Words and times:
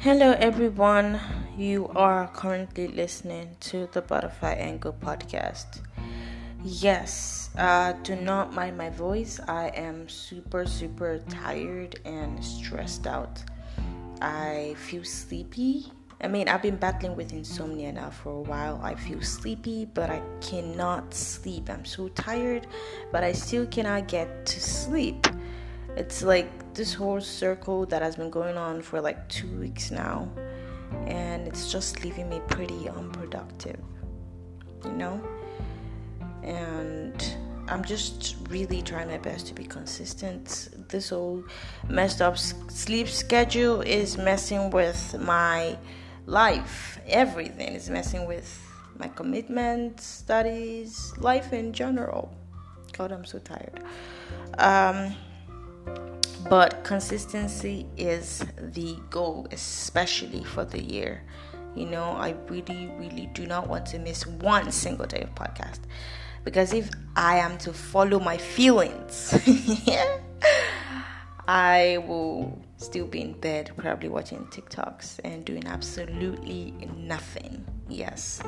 Hello, 0.00 0.30
everyone. 0.38 1.18
You 1.56 1.88
are 1.96 2.28
currently 2.28 2.86
listening 2.86 3.56
to 3.62 3.88
the 3.90 4.00
Butterfly 4.00 4.52
Angle 4.52 4.92
podcast. 4.92 5.80
Yes, 6.62 7.50
uh, 7.58 7.94
do 8.04 8.14
not 8.14 8.54
mind 8.54 8.78
my 8.78 8.90
voice. 8.90 9.40
I 9.48 9.72
am 9.74 10.08
super, 10.08 10.66
super 10.66 11.18
tired 11.28 11.98
and 12.04 12.44
stressed 12.44 13.08
out. 13.08 13.42
I 14.22 14.76
feel 14.78 15.02
sleepy. 15.02 15.90
I 16.20 16.28
mean, 16.28 16.48
I've 16.48 16.62
been 16.62 16.76
battling 16.76 17.16
with 17.16 17.32
insomnia 17.32 17.90
now 17.90 18.10
for 18.10 18.30
a 18.30 18.42
while. 18.42 18.80
I 18.80 18.94
feel 18.94 19.20
sleepy, 19.20 19.84
but 19.84 20.10
I 20.10 20.22
cannot 20.40 21.12
sleep. 21.12 21.68
I'm 21.68 21.84
so 21.84 22.06
tired, 22.10 22.68
but 23.10 23.24
I 23.24 23.32
still 23.32 23.66
cannot 23.66 24.06
get 24.06 24.46
to 24.46 24.60
sleep. 24.60 25.26
It's 25.98 26.22
like 26.22 26.74
this 26.74 26.94
whole 26.94 27.20
circle 27.20 27.84
that 27.86 28.02
has 28.02 28.14
been 28.14 28.30
going 28.30 28.56
on 28.56 28.82
for 28.82 29.00
like 29.00 29.28
two 29.28 29.58
weeks 29.58 29.90
now, 29.90 30.30
and 31.06 31.48
it's 31.48 31.72
just 31.72 32.04
leaving 32.04 32.30
me 32.30 32.40
pretty 32.46 32.88
unproductive, 32.88 33.80
you 34.84 34.92
know? 34.92 35.20
And 36.44 37.36
I'm 37.66 37.84
just 37.84 38.36
really 38.48 38.80
trying 38.80 39.08
my 39.08 39.18
best 39.18 39.48
to 39.48 39.54
be 39.54 39.64
consistent. 39.64 40.68
This 40.88 41.10
whole 41.10 41.42
messed 41.88 42.22
up 42.22 42.38
sleep 42.38 43.08
schedule 43.08 43.80
is 43.80 44.16
messing 44.16 44.70
with 44.70 45.18
my 45.20 45.76
life. 46.26 47.00
Everything 47.08 47.74
is 47.74 47.90
messing 47.90 48.24
with 48.24 48.48
my 48.96 49.08
commitments, 49.08 50.06
studies, 50.06 51.12
life 51.18 51.52
in 51.52 51.72
general. 51.72 52.32
God, 52.92 53.10
I'm 53.10 53.24
so 53.24 53.40
tired. 53.40 53.82
Um, 54.58 55.16
but 56.48 56.84
consistency 56.84 57.86
is 57.96 58.44
the 58.58 58.96
goal, 59.10 59.46
especially 59.52 60.44
for 60.44 60.64
the 60.64 60.82
year. 60.82 61.22
You 61.74 61.86
know, 61.86 62.12
I 62.12 62.34
really, 62.48 62.90
really 62.98 63.28
do 63.34 63.46
not 63.46 63.68
want 63.68 63.86
to 63.86 63.98
miss 63.98 64.26
one 64.26 64.72
single 64.72 65.06
day 65.06 65.20
of 65.20 65.34
podcast 65.34 65.80
because 66.44 66.72
if 66.72 66.90
I 67.14 67.38
am 67.38 67.58
to 67.58 67.72
follow 67.72 68.18
my 68.18 68.36
feelings, 68.36 69.34
I 71.48 72.02
will 72.06 72.58
still 72.76 73.06
be 73.06 73.22
in 73.22 73.32
bed, 73.32 73.72
probably 73.76 74.08
watching 74.08 74.46
TikToks 74.46 75.20
and 75.24 75.44
doing 75.44 75.66
absolutely 75.66 76.74
nothing. 76.96 77.64
Yes, 77.88 78.42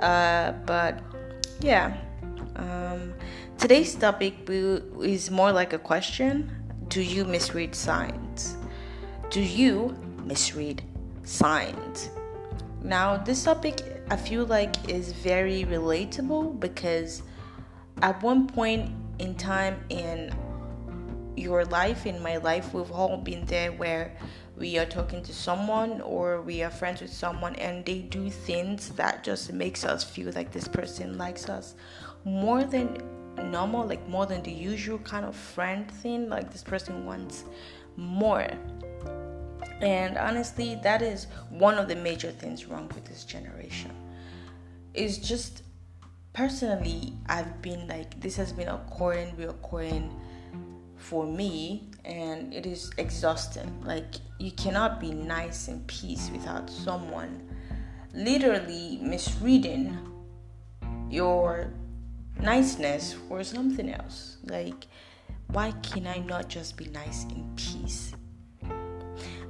uh, 0.00 0.52
but 0.66 1.00
yeah. 1.60 1.96
Um, 2.56 3.14
today's 3.58 3.94
topic 3.94 4.34
is 4.48 5.30
more 5.30 5.52
like 5.52 5.72
a 5.72 5.78
question 5.78 6.59
do 6.90 7.00
you 7.00 7.24
misread 7.24 7.72
signs? 7.72 8.56
Do 9.30 9.40
you 9.40 9.96
misread 10.24 10.82
signs? 11.22 12.10
Now, 12.82 13.16
this 13.16 13.44
topic 13.44 13.80
I 14.10 14.16
feel 14.16 14.44
like 14.44 14.88
is 14.90 15.12
very 15.12 15.64
relatable 15.64 16.58
because 16.58 17.22
at 18.02 18.20
one 18.24 18.48
point 18.48 18.90
in 19.20 19.36
time 19.36 19.78
in 19.88 20.34
your 21.36 21.64
life, 21.64 22.06
in 22.06 22.20
my 22.20 22.38
life, 22.38 22.74
we've 22.74 22.90
all 22.90 23.16
been 23.18 23.46
there 23.46 23.70
where 23.70 24.16
we 24.56 24.76
are 24.76 24.84
talking 24.84 25.22
to 25.22 25.32
someone 25.32 26.00
or 26.00 26.42
we 26.42 26.60
are 26.64 26.70
friends 26.70 27.00
with 27.00 27.12
someone 27.12 27.54
and 27.54 27.84
they 27.84 28.00
do 28.00 28.28
things 28.28 28.88
that 28.90 29.22
just 29.22 29.52
makes 29.52 29.84
us 29.84 30.02
feel 30.02 30.32
like 30.34 30.50
this 30.50 30.66
person 30.66 31.16
likes 31.16 31.48
us 31.48 31.76
more 32.24 32.64
than 32.64 33.00
normal, 33.36 33.86
like 33.86 34.06
more 34.08 34.26
than 34.26 34.42
the 34.42 34.52
usual 34.52 34.98
kind 34.98 35.24
of 35.24 35.34
friend 35.34 35.90
thing. 35.90 36.28
Like 36.28 36.50
this 36.50 36.62
person 36.62 37.04
wants 37.06 37.44
more. 37.96 38.46
And 39.80 40.18
honestly, 40.18 40.78
that 40.82 41.02
is 41.02 41.26
one 41.48 41.78
of 41.78 41.88
the 41.88 41.96
major 41.96 42.30
things 42.30 42.66
wrong 42.66 42.90
with 42.94 43.04
this 43.06 43.24
generation. 43.24 43.92
It's 44.92 45.16
just 45.16 45.62
personally, 46.32 47.14
I've 47.26 47.62
been 47.62 47.88
like, 47.88 48.20
this 48.20 48.36
has 48.36 48.52
been 48.52 48.68
occurring, 48.68 49.34
reoccurring 49.36 50.10
for 50.96 51.26
me, 51.26 51.90
and 52.04 52.52
it 52.52 52.66
is 52.66 52.90
exhausting. 52.98 53.82
Like, 53.84 54.16
you 54.38 54.52
cannot 54.52 55.00
be 55.00 55.12
nice 55.12 55.68
and 55.68 55.86
peace 55.86 56.30
without 56.32 56.68
someone 56.68 57.48
literally 58.12 58.98
misreading 59.02 59.96
your 61.08 61.72
niceness 62.42 63.14
for 63.28 63.44
something 63.44 63.90
else. 63.90 64.38
Like, 64.44 64.86
why 65.48 65.72
can 65.82 66.06
I 66.06 66.18
not 66.18 66.48
just 66.48 66.76
be 66.76 66.86
nice 66.86 67.24
in 67.24 67.50
peace? 67.56 68.12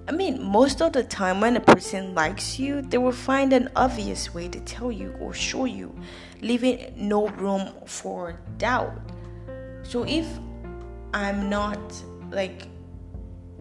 I 0.09 0.13
mean, 0.13 0.43
most 0.43 0.83
of 0.83 0.93
the 0.93 1.05
time, 1.05 1.41
when 1.41 1.57
a 1.57 1.61
person 1.61 2.15
likes 2.15 2.59
you, 2.59 2.83
they 2.83 2.99
will 2.99 3.13
find 3.13 3.53
an 3.53 3.71
obvious 3.77 4.35
way 4.35 4.49
to 4.49 4.59
tell 4.61 4.91
you 4.91 5.15
or 5.21 5.33
show 5.33 5.67
you, 5.67 5.95
leaving 6.41 6.93
no 6.97 7.29
room 7.29 7.71
for 7.87 8.41
doubt. 8.59 8.93
So, 9.83 10.05
if 10.05 10.27
I'm 11.15 11.49
not 11.49 11.81
like 12.31 12.67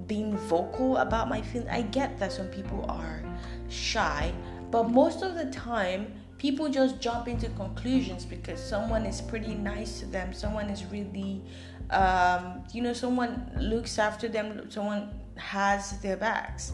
being 0.07 0.35
vocal 0.38 0.97
about 0.97 1.29
my 1.29 1.41
feelings, 1.41 1.69
I 1.72 1.84
get 1.84 2.17
that 2.19 2.31
some 2.31 2.47
people 2.47 2.84
are 2.90 3.22
shy, 3.69 4.34
but 4.72 4.90
most 4.90 5.22
of 5.22 5.35
the 5.35 5.46
time, 5.51 6.19
people 6.39 6.69
just 6.69 7.00
jump 7.00 7.27
into 7.27 7.50
conclusions 7.50 8.25
because 8.25 8.63
someone 8.63 9.05
is 9.05 9.22
pretty 9.22 9.53
nice 9.53 10.00
to 10.00 10.05
them. 10.05 10.33
Someone 10.33 10.69
is 10.69 10.85
really 10.85 11.44
um, 11.91 12.63
you 12.73 12.81
know 12.81 12.94
someone 12.94 13.51
looks 13.59 14.00
after 14.00 14.27
them. 14.27 14.72
Someone 14.72 15.13
has 15.35 15.99
their 16.01 16.17
backs. 16.17 16.73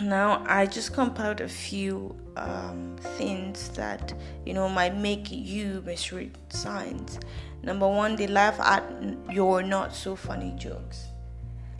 Now 0.00 0.44
i 0.46 0.64
just 0.64 0.92
compiled 0.94 1.40
a 1.40 1.48
few 1.48 2.14
um, 2.36 2.96
things 3.16 3.70
that 3.70 4.12
you 4.46 4.54
know 4.54 4.68
might 4.68 4.96
make 4.96 5.26
you 5.30 5.82
misread 5.84 6.38
signs. 6.50 7.18
Number 7.64 7.88
one 7.88 8.14
they 8.14 8.28
laugh 8.28 8.60
at 8.60 8.84
your 9.32 9.62
not 9.62 9.92
so 9.94 10.14
funny 10.14 10.54
jokes. 10.56 11.06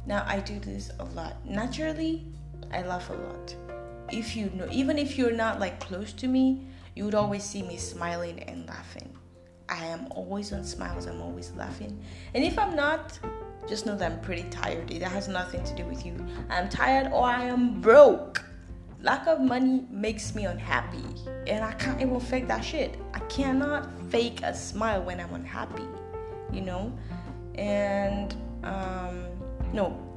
Now 0.07 0.25
i 0.27 0.41
do 0.41 0.59
this 0.59 0.91
a 0.99 1.05
lot. 1.05 1.37
Naturally 1.47 2.27
i 2.73 2.83
laugh 2.83 3.09
a 3.11 3.13
lot 3.13 3.68
if 4.13 4.37
you 4.37 4.51
know, 4.51 4.69
even 4.71 4.99
if 4.99 5.19
you're 5.19 5.33
not 5.33 5.61
like 5.61 5.81
close 5.81 6.13
to 6.15 6.29
me, 6.29 6.67
you 6.95 7.05
would 7.05 7.15
always 7.15 7.45
see 7.45 7.63
me 7.63 7.77
smiling 7.77 8.43
and 8.45 8.67
laughing. 8.67 9.13
I 9.69 9.85
am 9.87 10.09
always 10.11 10.53
on 10.53 10.65
smiles, 10.65 11.07
I'm 11.07 11.21
always 11.21 11.53
laughing. 11.57 12.03
And 12.35 12.43
if 12.43 12.59
I'm 12.59 12.75
not, 12.75 13.19
just 13.69 13.85
know 13.85 13.97
that 13.97 14.11
I'm 14.11 14.21
pretty 14.21 14.45
tired. 14.45 14.91
It 14.91 15.03
has 15.03 15.29
nothing 15.29 15.63
to 15.65 15.75
do 15.75 15.85
with 15.85 16.07
you. 16.07 16.15
I'm 16.49 16.69
tired 16.69 17.13
or 17.13 17.25
I 17.25 17.45
am 17.45 17.81
broke. 17.81 18.43
Lack 19.03 19.27
of 19.29 19.41
money 19.41 19.87
makes 19.91 20.35
me 20.35 20.47
unhappy. 20.47 21.05
And 21.47 21.63
I 21.63 21.73
can't 21.73 22.01
even 22.01 22.19
fake 22.19 22.49
that 22.49 22.65
shit. 22.65 22.99
I 23.15 23.21
cannot 23.21 23.89
fake 24.11 24.41
a 24.43 24.55
smile 24.55 25.03
when 25.03 25.21
I'm 25.21 25.33
unhappy, 25.35 25.85
you 26.53 26.63
know? 26.63 26.93
And, 27.55 28.35
um, 28.65 29.27
no, 29.73 30.08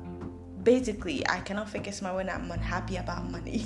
basically 0.63 1.27
I 1.27 1.39
cannot 1.39 1.69
a 1.88 1.91
smile 1.91 2.16
when 2.16 2.29
I'm 2.29 2.49
unhappy 2.51 2.97
about 2.97 3.29
money. 3.29 3.66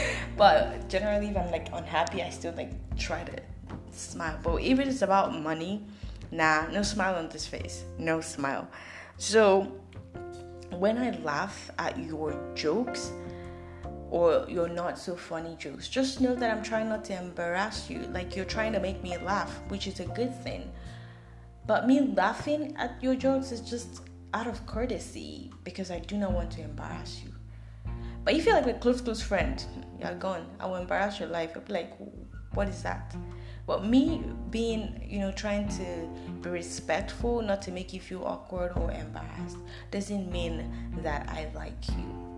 but 0.36 0.88
generally 0.88 1.28
if 1.28 1.36
I'm 1.36 1.50
like 1.50 1.68
unhappy 1.72 2.22
I 2.22 2.30
still 2.30 2.54
like 2.56 2.72
try 2.96 3.24
to 3.24 3.42
smile. 3.90 4.38
But 4.42 4.62
if 4.62 4.78
it's 4.78 5.02
about 5.02 5.34
money, 5.40 5.84
nah, 6.30 6.66
no 6.68 6.82
smile 6.82 7.16
on 7.16 7.28
this 7.28 7.46
face. 7.46 7.84
No 7.98 8.20
smile. 8.20 8.68
So 9.16 9.72
when 10.70 10.98
I 10.98 11.10
laugh 11.18 11.70
at 11.78 11.98
your 11.98 12.38
jokes 12.54 13.12
or 14.10 14.46
your 14.48 14.68
not 14.68 14.98
so 14.98 15.16
funny 15.16 15.56
jokes, 15.56 15.88
just 15.88 16.20
know 16.20 16.34
that 16.34 16.50
I'm 16.50 16.62
trying 16.62 16.88
not 16.88 17.04
to 17.06 17.18
embarrass 17.18 17.90
you. 17.90 18.00
Like 18.12 18.36
you're 18.36 18.44
trying 18.44 18.72
to 18.72 18.80
make 18.80 19.02
me 19.02 19.16
laugh, 19.18 19.60
which 19.68 19.86
is 19.86 20.00
a 20.00 20.06
good 20.06 20.34
thing. 20.42 20.70
But 21.66 21.86
me 21.86 22.00
laughing 22.00 22.74
at 22.78 23.00
your 23.02 23.14
jokes 23.14 23.52
is 23.52 23.60
just 23.60 24.02
out 24.32 24.46
of 24.46 24.64
courtesy 24.66 25.52
because 25.64 25.90
I 25.90 25.98
do 25.98 26.16
not 26.16 26.32
want 26.32 26.50
to 26.52 26.62
embarrass 26.62 27.22
you. 27.24 27.32
But 28.24 28.34
if 28.34 28.46
you're 28.46 28.54
like 28.54 28.66
a 28.66 28.78
close, 28.78 29.00
close 29.00 29.22
friend, 29.22 29.64
you're 30.00 30.14
gone. 30.14 30.46
I 30.60 30.66
will 30.66 30.76
embarrass 30.76 31.18
your 31.18 31.28
life. 31.28 31.52
I'll 31.54 31.62
be 31.62 31.72
like, 31.72 31.92
what 32.54 32.68
is 32.68 32.82
that? 32.82 33.16
But 33.66 33.84
me 33.84 34.22
being, 34.50 35.06
you 35.08 35.20
know, 35.20 35.32
trying 35.32 35.68
to 35.68 36.08
be 36.42 36.50
respectful, 36.50 37.40
not 37.40 37.62
to 37.62 37.70
make 37.70 37.92
you 37.92 38.00
feel 38.00 38.24
awkward 38.24 38.72
or 38.76 38.90
embarrassed, 38.90 39.58
doesn't 39.90 40.30
mean 40.30 40.70
that 41.02 41.28
I 41.28 41.50
like 41.54 41.88
you. 41.90 42.29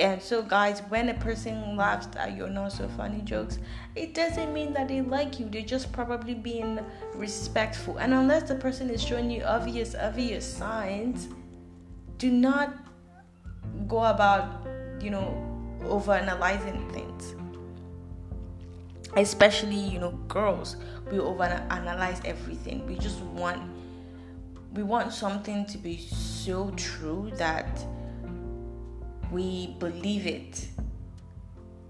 And 0.00 0.22
so, 0.22 0.42
guys, 0.42 0.80
when 0.88 1.08
a 1.08 1.14
person 1.14 1.76
laughs 1.76 2.08
at 2.16 2.36
your 2.36 2.48
not 2.48 2.72
so 2.72 2.86
funny 2.88 3.20
jokes, 3.22 3.58
it 3.96 4.14
doesn't 4.14 4.52
mean 4.52 4.72
that 4.74 4.86
they 4.86 5.00
like 5.00 5.40
you. 5.40 5.48
They're 5.50 5.62
just 5.62 5.92
probably 5.92 6.34
being 6.34 6.78
respectful. 7.14 7.98
And 7.98 8.14
unless 8.14 8.44
the 8.48 8.54
person 8.54 8.90
is 8.90 9.02
showing 9.02 9.28
you 9.28 9.42
obvious, 9.42 9.96
obvious 9.96 10.46
signs, 10.46 11.28
do 12.18 12.30
not 12.30 12.76
go 13.88 14.04
about, 14.04 14.64
you 15.00 15.10
know, 15.10 15.44
over 15.84 16.12
analyzing 16.12 16.88
things. 16.92 17.34
Especially, 19.16 19.74
you 19.74 19.98
know, 19.98 20.12
girls, 20.28 20.76
we 21.10 21.18
over 21.18 21.42
analyze 21.42 22.20
everything. 22.24 22.86
We 22.86 22.96
just 22.98 23.20
want 23.20 23.62
we 24.74 24.82
want 24.82 25.12
something 25.12 25.64
to 25.64 25.78
be 25.78 25.96
so 25.96 26.70
true 26.76 27.32
that 27.36 27.66
we 29.30 29.76
believe 29.78 30.26
it 30.26 30.68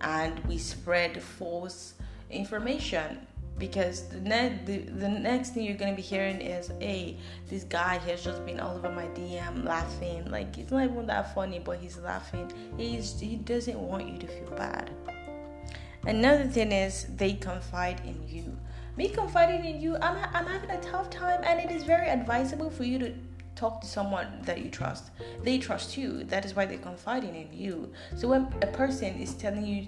and 0.01 0.39
we 0.47 0.59
spread 0.59 1.23
false 1.23 1.95
information. 2.31 3.27
Because 3.59 4.07
the, 4.09 4.21
ne- 4.21 4.61
the, 4.67 4.79
the 4.79 5.09
next 5.09 5.51
thing 5.51 5.65
you're 5.65 5.77
gonna 5.77 5.97
be 5.97 6.03
hearing 6.03 6.41
is 6.41 6.71
hey 6.79 7.17
this 7.49 7.65
guy 7.65 7.99
has 7.99 8.23
just 8.23 8.47
been 8.47 8.61
all 8.61 8.77
over 8.77 8.89
my 8.89 9.07
dm 9.07 9.65
laughing. 9.65 10.31
Like 10.31 10.57
it's 10.59 10.71
not 10.71 10.85
even 10.85 11.07
that 11.09 11.35
funny 11.35 11.59
but 11.59 11.79
he's 11.79 11.99
laughing. 11.99 12.53
He's 12.77 13.19
he 13.19 13.35
doesn't 13.35 13.77
want 13.77 14.09
you 14.09 14.17
to 14.19 14.27
feel 14.29 14.51
bad. 14.51 14.93
Another 16.07 16.45
thing 16.45 16.71
is 16.71 17.07
they 17.17 17.33
confide 17.33 18.01
in 18.05 18.23
you. 18.29 18.57
Me 18.97 19.09
confiding 19.09 19.65
in 19.65 19.81
you 19.81 19.97
I'm, 19.97 20.17
I'm 20.33 20.47
having 20.47 20.71
a 20.71 20.81
tough 20.81 21.11
time 21.11 21.41
and 21.43 21.59
it 21.59 21.75
is 21.75 21.83
very 21.83 22.09
advisable 22.09 22.71
for 22.71 22.85
you 22.85 23.01
to 23.01 23.13
talk 23.59 23.81
to 23.81 23.87
someone 23.87 24.27
that 24.43 24.61
you 24.63 24.71
trust 24.71 25.11
they 25.43 25.59
trust 25.59 25.97
you 25.97 26.25
that 26.25 26.45
is 26.45 26.55
why 26.55 26.65
they're 26.65 26.79
confiding 26.79 27.35
in 27.35 27.49
you 27.53 27.91
so 28.17 28.29
when 28.29 28.43
a 28.63 28.67
person 28.69 29.15
is 29.21 29.35
telling 29.35 29.67
you 29.67 29.87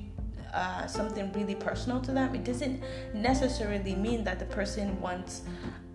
uh, 0.53 0.87
something 0.87 1.33
really 1.33 1.55
personal 1.55 2.01
to 2.01 2.13
them, 2.13 2.35
it 2.35 2.45
doesn't 2.45 2.83
necessarily 3.15 3.95
mean 3.95 4.25
that 4.25 4.39
the 4.39 4.45
person 4.47 5.01
wants 5.01 5.43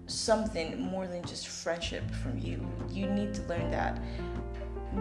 something 0.08 0.80
more 0.80 1.08
than 1.08 1.24
just 1.26 1.48
friendship 1.48 2.10
from 2.24 2.38
you. 2.38 2.66
You 2.90 3.08
need 3.08 3.34
to 3.36 3.42
learn 3.44 3.72
that. 3.72 4.00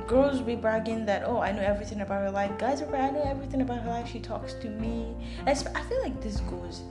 Girls 0.08 0.40
be 0.40 0.56
bragging 0.56 1.06
that 1.06 1.22
oh 1.24 1.38
I 1.38 1.52
know 1.52 1.62
everything 1.62 2.00
about 2.00 2.22
her 2.22 2.30
life. 2.30 2.58
Guys 2.58 2.82
are 2.82 2.96
I 2.96 3.10
know 3.10 3.22
everything 3.22 3.60
about 3.62 3.80
her 3.82 3.90
life. 3.90 4.10
She 4.10 4.18
talks 4.18 4.54
to 4.54 4.68
me. 4.68 5.14
I 5.46 5.54
feel 5.54 6.02
like 6.02 6.20
this 6.20 6.40
goes 6.40 6.82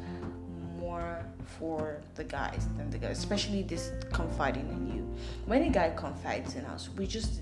for 1.45 2.01
the 2.15 2.23
guys 2.23 2.67
than 2.77 2.89
the 2.89 2.97
guys, 2.97 3.17
especially 3.17 3.63
this 3.63 3.91
confiding 4.11 4.67
in 4.69 4.95
you. 4.95 5.15
When 5.45 5.63
a 5.63 5.69
guy 5.69 5.91
confides 5.91 6.55
in 6.55 6.65
us, 6.65 6.89
we 6.97 7.07
just 7.07 7.41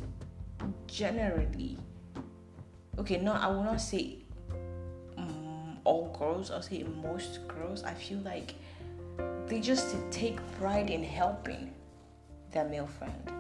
generally 0.88 1.77
okay. 2.98 3.18
No, 3.18 3.33
I 3.33 3.48
will 3.48 3.63
not 3.63 3.81
say 3.81 4.18
mm, 5.18 5.77
all 5.83 6.15
girls, 6.18 6.51
I'll 6.51 6.62
say 6.62 6.83
most 6.83 7.48
girls, 7.48 7.83
I 7.83 7.94
feel 7.94 8.19
like 8.19 8.56
they 9.48 9.59
just 9.59 9.95
take 10.12 10.39
pride 10.59 10.89
in 10.89 11.04
helping 11.04 11.74
their 12.51 12.65
male 12.65 12.88
friend. 12.88 13.31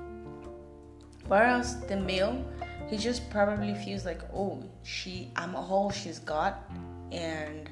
Whereas 1.27 1.79
the 1.81 1.97
male, 1.97 2.45
he 2.89 2.97
just 2.97 3.29
probably 3.29 3.73
feels 3.75 4.05
like, 4.05 4.21
oh, 4.33 4.63
she, 4.83 5.31
I'm 5.35 5.55
all 5.55 5.91
she's 5.91 6.19
got, 6.19 6.69
and 7.11 7.69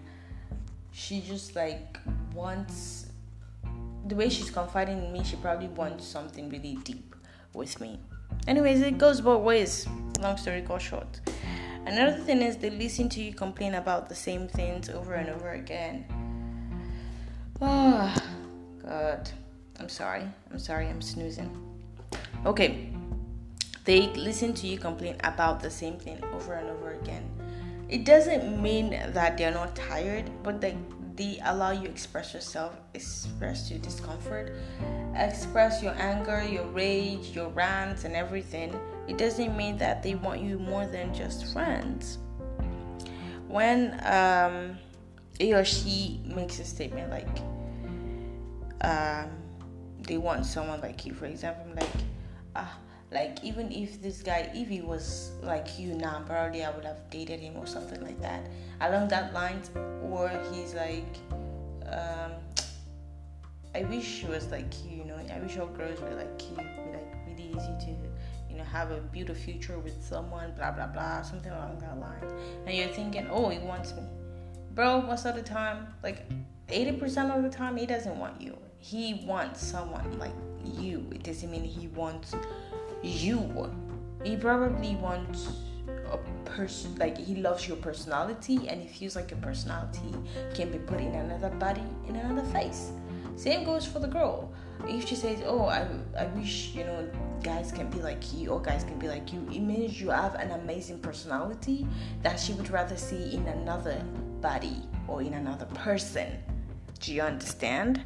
she 0.92 1.22
just 1.22 1.56
like 1.56 1.98
wants 2.40 3.08
the 4.08 4.16
way 4.16 4.30
she's 4.30 4.50
confiding 4.50 5.04
in 5.04 5.12
me. 5.12 5.24
She 5.24 5.36
probably 5.36 5.68
wants 5.68 6.06
something 6.08 6.50
really 6.50 6.78
deep 6.84 7.16
with 7.54 7.80
me. 7.82 8.00
Anyways, 8.48 8.82
it 8.82 8.98
goes 8.98 9.20
both 9.22 9.44
ways. 9.44 9.88
Long 10.20 10.38
story 10.38 10.62
cut 10.62 10.82
short. 10.82 11.20
Another 11.86 12.18
thing 12.18 12.42
is 12.42 12.58
they 12.58 12.70
listen 12.70 13.10
to 13.10 13.22
you 13.22 13.34
complain 13.34 13.76
about 13.76 14.08
the 14.10 14.16
same 14.16 14.48
things 14.48 14.90
over 14.90 15.14
and 15.16 15.30
over 15.30 15.52
again. 15.52 16.06
Oh, 17.62 18.16
God. 18.84 19.30
I'm 19.80 19.90
sorry. 19.90 20.24
I'm 20.52 20.60
sorry. 20.60 20.88
I'm 20.88 21.02
snoozing. 21.02 21.52
Okay. 22.46 22.90
They 23.86 24.08
listen 24.14 24.54
to 24.54 24.68
you 24.68 24.78
complain 24.78 25.16
about 25.24 25.62
the 25.62 25.72
same 25.72 25.98
thing 25.98 26.24
over 26.34 26.54
and 26.54 26.70
over 26.70 26.94
again. 26.94 27.24
It 27.90 28.06
doesn't 28.06 28.62
mean 28.62 28.92
that 28.92 29.38
they're 29.38 29.52
not 29.52 29.76
tired, 29.76 30.30
but 30.44 30.62
they, 30.62 30.78
they 31.20 31.40
allow 31.44 31.72
you 31.72 31.88
express 31.88 32.34
yourself, 32.34 32.74
express 32.96 33.70
your 33.70 33.80
discomfort, 33.80 34.56
express 35.16 35.84
your 35.84 35.94
anger, 36.00 36.42
your 36.42 36.66
rage, 36.68 37.36
your 37.36 37.50
rants, 37.50 38.06
and 38.06 38.16
everything 38.16 38.74
it 39.10 39.18
doesn't 39.18 39.58
mean 39.58 39.76
that 39.80 40.04
they 40.04 40.14
want 40.14 40.40
you 40.40 40.60
more 40.60 40.86
than 40.86 41.12
just 41.16 41.52
friends. 41.52 42.20
When 43.48 44.00
um, 44.06 44.78
he 45.40 45.52
or 45.56 45.66
she 45.66 46.22
makes 46.24 46.60
a 46.60 46.64
statement 46.64 47.10
like, 47.10 47.28
um, 48.82 49.32
they 49.98 50.20
want 50.20 50.46
someone 50.46 50.80
like 50.80 51.08
you, 51.08 51.16
for 51.16 51.26
example, 51.26 51.66
like, 51.76 51.90
ah, 52.56 52.78
like 53.12 53.44
even 53.44 53.72
if 53.72 54.02
this 54.02 54.22
guy, 54.22 54.52
if 54.54 54.68
he 54.68 54.82
was 54.82 55.32
like 55.42 55.80
you 55.80 55.94
now, 55.94 56.24
probably 56.26 56.64
I 56.64 56.72
would 56.72 56.86
have 56.86 57.10
dated 57.10 57.40
him 57.40 57.58
or 57.58 57.66
something 57.66 58.02
like 58.02 58.22
that, 58.22 58.48
along 58.82 59.08
that 59.10 59.34
lines, 59.34 59.72
or 60.04 60.30
he's 60.52 60.76
like, 60.76 61.18
um, 61.88 62.34
I 63.74 63.84
wish 63.84 64.22
he 64.22 64.28
was 64.28 64.48
like 64.52 64.72
you, 64.86 64.98
you 64.98 65.06
know, 65.06 65.18
I 65.34 65.40
wish 65.40 65.58
all 65.58 65.68
girls 65.68 66.00
were 66.02 66.14
like 66.16 66.42
you, 66.50 66.56
like 66.58 67.16
really 67.28 67.50
easy 67.50 67.76
to 67.86 67.96
you 68.50 68.58
know, 68.58 68.64
have 68.64 68.92
a 68.92 68.98
beautiful 68.98 69.42
future 69.42 69.80
with 69.80 70.04
someone, 70.04 70.54
blah 70.56 70.72
blah 70.72 70.88
blah, 70.88 71.22
something 71.22 71.52
along 71.52 71.80
that 71.80 72.00
line. 72.00 72.24
And 72.66 72.76
you're 72.76 72.90
thinking, 72.90 73.28
oh, 73.32 73.50
he 73.50 73.60
wants 73.60 73.94
me. 73.94 74.04
Bro, 74.76 75.02
most 75.04 75.26
of 75.26 75.36
the 75.36 75.42
time, 75.42 75.88
like 76.04 76.30
80% 76.68 77.36
of 77.36 77.44
the 77.44 77.50
time, 77.50 77.76
he 77.76 77.86
doesn't 77.86 78.18
want 78.18 78.40
you. 78.40 78.58
He 78.78 79.26
wants 79.26 79.66
someone 79.66 80.18
like 80.20 80.34
you. 80.64 81.10
It 81.12 81.24
doesn't 81.24 81.50
mean 81.50 81.64
he 81.64 81.88
wants 81.88 82.36
you. 83.04 83.72
He 84.24 84.36
probably 84.36 84.96
wants 84.96 85.48
a 86.12 86.18
person 86.46 86.96
like 86.98 87.18
he 87.18 87.36
loves 87.36 87.68
your 87.68 87.78
personality 87.78 88.68
and 88.68 88.82
he 88.82 88.88
feels 88.88 89.16
like 89.16 89.32
your 89.32 89.40
personality 89.40 90.14
can 90.54 90.72
be 90.72 90.80
put 90.80 91.00
in 91.00 91.14
another 91.14 91.50
body 91.52 91.84
in 92.08 92.16
another 92.16 92.48
face. 92.50 92.92
Same 93.36 93.64
goes 93.64 93.86
for 93.86 94.00
the 94.00 94.08
girl. 94.08 94.52
If 94.86 95.08
she 95.08 95.16
says, 95.16 95.42
"Oh, 95.46 95.66
I, 95.66 95.88
I 96.18 96.26
wish 96.28 96.72
you 96.74 96.84
know 96.84 97.10
guys 97.44 97.72
can 97.72 97.90
be 97.90 98.02
like 98.02 98.34
you 98.34 98.50
or 98.50 98.62
guys 98.62 98.84
can 98.84 99.00
be 99.00 99.08
like 99.08 99.32
you," 99.32 99.40
it 99.52 99.60
means 99.60 100.02
you 100.02 100.10
have 100.10 100.36
an 100.36 100.52
amazing 100.52 101.00
personality 101.00 101.88
that 102.22 102.40
she 102.40 102.54
would 102.54 102.70
rather 102.70 102.98
see 102.98 103.36
in 103.36 103.48
another 103.48 104.04
body 104.42 104.82
or 105.08 105.22
in 105.22 105.34
another 105.34 105.66
person. 105.68 106.28
Do 107.00 107.14
you 107.14 107.22
understand? 107.22 108.04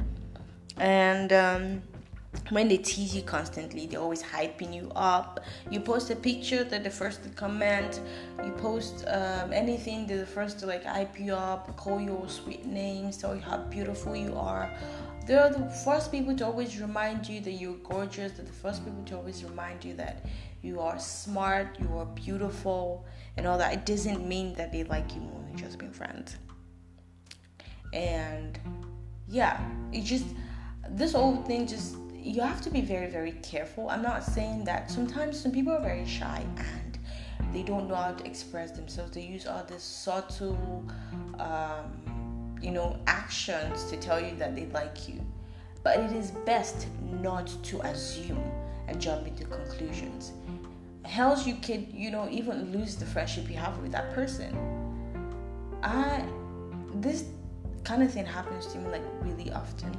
And 0.78 1.34
um, 1.34 1.82
when 2.50 2.68
they 2.68 2.78
tease 2.78 3.16
you 3.16 3.22
constantly, 3.22 3.86
they're 3.88 4.00
always 4.00 4.24
hyping 4.24 4.74
you 4.74 4.92
up. 4.96 5.40
You 5.70 5.80
post 5.80 6.10
a 6.10 6.16
picture, 6.16 6.64
they're 6.64 6.80
the 6.80 6.90
first 6.90 7.24
to 7.24 7.30
comment. 7.30 8.02
You 8.44 8.52
post 8.54 9.06
um, 9.08 9.54
anything, 9.54 10.08
they're 10.08 10.18
the 10.18 10.26
first 10.26 10.60
to 10.60 10.66
like 10.66 10.84
hype 10.84 11.20
you 11.20 11.34
up, 11.34 11.76
call 11.78 12.02
you 12.02 12.24
sweet 12.28 12.66
names, 12.66 13.18
tell 13.18 13.36
you 13.36 13.42
how 13.42 13.58
beautiful 13.58 14.16
you 14.16 14.36
are. 14.36 14.70
They're 15.26 15.50
the 15.50 15.70
first 15.86 16.12
people 16.12 16.36
to 16.38 16.46
always 16.46 16.80
remind 16.82 17.30
you 17.30 17.40
that 17.42 17.52
you're 17.52 17.78
gorgeous. 17.78 18.34
They're 18.34 18.46
the 18.46 18.52
first 18.52 18.84
people 18.84 19.04
to 19.06 19.16
always 19.16 19.44
remind 19.44 19.86
you 19.86 19.94
that 19.96 20.26
you 20.62 20.80
are 20.80 21.00
smart, 21.00 21.78
you 21.80 21.98
are 21.98 22.06
beautiful, 22.06 23.06
and 23.38 23.48
all 23.48 23.58
that. 23.58 23.74
It 23.74 23.86
doesn't 23.86 24.28
mean 24.28 24.54
that 24.56 24.72
they 24.72 24.84
like 24.84 25.14
you 25.16 25.22
more 25.22 25.42
than 25.44 25.58
just 25.58 25.78
being 25.78 25.94
friends. 25.94 26.38
And 27.94 28.60
yeah, 29.30 29.62
it 29.92 30.04
just 30.04 30.26
this 30.90 31.14
whole 31.14 31.38
thing 31.44 31.68
just 31.68 31.96
you 32.24 32.42
have 32.42 32.62
to 32.62 32.70
be 32.70 32.82
very 32.82 33.08
very 33.08 33.34
careful. 33.44 33.90
I'm 33.90 34.02
not 34.02 34.24
saying 34.24 34.64
that 34.66 34.90
sometimes 34.90 35.40
some 35.40 35.52
people 35.52 35.74
are 35.74 35.82
very 35.82 36.06
shy 36.06 36.46
and 36.58 36.98
they 37.54 37.64
don't 37.64 37.88
know 37.88 37.96
how 37.96 38.12
to 38.12 38.26
express 38.26 38.72
themselves. 38.72 39.12
They 39.12 39.22
use 39.22 39.46
all 39.46 39.64
this 39.64 39.84
subtle. 39.84 40.86
Um, 41.40 42.14
you 42.64 42.72
know, 42.72 42.98
actions 43.08 43.84
to 43.86 43.98
tell 43.98 44.20
you 44.20 44.36
that 44.38 44.56
they 44.56 44.66
like 44.68 45.10
you. 45.10 45.20
But 45.84 46.00
it 46.00 46.14
is 46.14 46.32
best 46.32 46.88
not 47.22 47.52
to 47.64 47.82
assume 47.82 48.42
and 48.88 49.00
jump 49.02 49.28
into 49.28 49.44
conclusions. 49.44 50.32
Else 51.18 51.46
you 51.46 51.56
could, 51.56 51.88
you 51.92 52.10
know, 52.10 52.30
even 52.32 52.72
lose 52.72 52.96
the 52.96 53.06
friendship 53.06 53.50
you 53.50 53.58
have 53.58 53.78
with 53.80 53.92
that 53.92 54.14
person. 54.14 54.58
I 55.84 56.24
this 56.96 57.26
kind 57.84 58.02
of 58.02 58.14
thing 58.14 58.26
happens 58.26 58.68
to 58.68 58.78
me 58.78 58.90
like 58.90 59.04
really 59.22 59.52
often. 59.52 59.92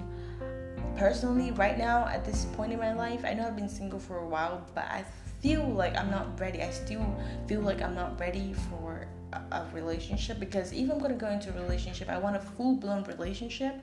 Personally, 0.96 1.50
right 1.50 1.76
now 1.76 2.06
at 2.06 2.24
this 2.24 2.44
point 2.56 2.72
in 2.72 2.78
my 2.78 2.92
life, 2.92 3.24
I 3.24 3.34
know 3.34 3.46
I've 3.46 3.56
been 3.56 3.68
single 3.68 3.98
for 3.98 4.18
a 4.18 4.26
while, 4.26 4.64
but 4.74 4.84
I 4.84 5.04
feel 5.42 5.64
like 5.66 5.96
I'm 5.96 6.08
not 6.08 6.38
ready. 6.38 6.62
I 6.62 6.70
still 6.70 7.04
feel 7.48 7.62
like 7.62 7.82
I'm 7.82 7.96
not 7.96 8.18
ready 8.20 8.54
for 8.70 9.08
a 9.50 9.64
relationship 9.72 10.38
because 10.38 10.72
if 10.72 10.88
I'm 10.90 11.00
gonna 11.00 11.14
go 11.14 11.28
into 11.28 11.50
a 11.50 11.60
relationship, 11.62 12.08
I 12.08 12.18
want 12.18 12.36
a 12.36 12.40
full 12.40 12.76
blown 12.76 13.02
relationship. 13.04 13.74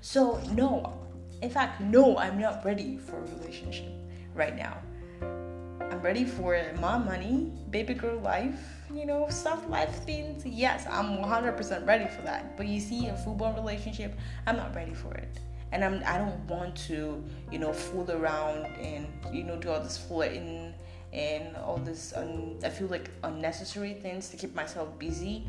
So, 0.00 0.40
no, 0.52 0.92
in 1.40 1.50
fact, 1.50 1.80
no, 1.80 2.18
I'm 2.18 2.40
not 2.40 2.64
ready 2.64 2.96
for 2.96 3.18
a 3.18 3.26
relationship 3.38 3.92
right 4.34 4.56
now. 4.56 4.76
I'm 5.20 6.00
ready 6.00 6.24
for 6.24 6.60
my 6.80 6.98
money, 6.98 7.52
baby 7.70 7.94
girl 7.94 8.18
life, 8.18 8.60
you 8.92 9.06
know, 9.06 9.28
soft 9.30 9.70
life 9.70 10.04
things. 10.04 10.44
Yes, 10.44 10.84
I'm 10.90 11.18
100% 11.18 11.86
ready 11.86 12.08
for 12.08 12.22
that. 12.22 12.56
But 12.56 12.66
you 12.66 12.80
see, 12.80 13.06
a 13.06 13.16
full 13.16 13.36
blown 13.36 13.54
relationship, 13.54 14.18
I'm 14.48 14.56
not 14.56 14.74
ready 14.74 14.94
for 14.94 15.14
it. 15.14 15.38
And 15.72 15.84
I'm, 15.84 16.02
I 16.06 16.18
don't 16.18 16.38
want 16.46 16.76
to, 16.88 17.22
you 17.50 17.58
know, 17.58 17.72
fool 17.72 18.10
around 18.10 18.66
and, 18.76 19.06
you 19.32 19.44
know, 19.44 19.56
do 19.56 19.70
all 19.70 19.80
this 19.80 19.98
flirting 19.98 20.74
and 21.12 21.56
all 21.56 21.78
this 21.78 22.12
un- 22.14 22.58
I 22.64 22.68
feel 22.68 22.88
like 22.88 23.10
unnecessary 23.24 23.94
things 23.94 24.28
to 24.30 24.36
keep 24.36 24.54
myself 24.54 24.96
busy. 24.98 25.46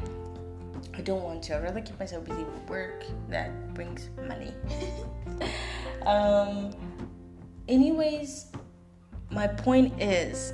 I 0.96 1.02
don't 1.02 1.24
want 1.24 1.44
to. 1.44 1.58
I'd 1.58 1.64
rather 1.64 1.82
keep 1.82 2.00
myself 2.00 2.26
busy 2.26 2.44
with 2.44 2.70
work 2.70 3.04
that 3.30 3.74
brings 3.74 4.10
money. 4.28 4.54
um 6.06 6.74
anyways, 7.68 8.48
my 9.30 9.48
point 9.48 10.02
is 10.02 10.54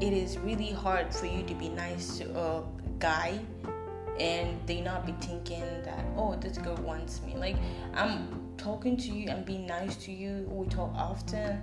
it 0.00 0.12
is 0.12 0.38
really 0.38 0.70
hard 0.70 1.14
for 1.14 1.26
you 1.26 1.42
to 1.44 1.54
be 1.54 1.68
nice 1.68 2.18
to 2.18 2.38
a 2.38 2.64
guy 2.98 3.38
and 4.20 4.56
they 4.66 4.80
not 4.80 5.04
be 5.04 5.12
thinking 5.20 5.64
that 5.82 6.04
oh 6.16 6.36
this 6.36 6.58
girl 6.58 6.76
wants 6.76 7.20
me 7.22 7.34
like 7.36 7.56
i'm 7.94 8.43
talking 8.56 8.96
to 8.96 9.12
you 9.12 9.28
and 9.28 9.44
being 9.44 9.66
nice 9.66 9.96
to 9.96 10.12
you 10.12 10.46
we 10.50 10.66
talk 10.68 10.92
often 10.94 11.60